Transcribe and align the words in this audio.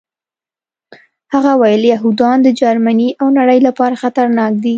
هغه 1.33 1.51
وویل 1.61 1.83
یهودان 1.93 2.37
د 2.43 2.47
جرمني 2.59 3.09
او 3.21 3.27
نړۍ 3.37 3.59
لپاره 3.67 3.99
خطرناک 4.03 4.53
دي 4.63 4.69